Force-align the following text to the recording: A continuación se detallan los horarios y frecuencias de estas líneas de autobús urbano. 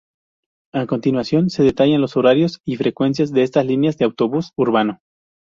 A 0.73 0.87
continuación 0.87 1.51
se 1.51 1.61
detallan 1.61 2.01
los 2.01 2.17
horarios 2.17 2.59
y 2.65 2.75
frecuencias 2.77 3.31
de 3.31 3.43
estas 3.43 3.67
líneas 3.67 3.99
de 3.99 4.05
autobús 4.05 4.51
urbano. 4.57 4.97